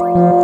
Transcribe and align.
you 0.00 0.37